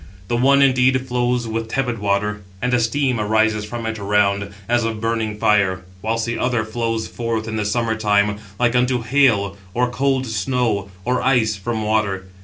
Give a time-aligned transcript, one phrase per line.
[0.29, 4.83] The one, indeed, flows with tepid water, and a steam arises from it around, as
[4.83, 9.57] of burning fire; whilst the other flows forth in the summer time, like unto hail,
[9.75, 12.25] or cold snow, or ice from water.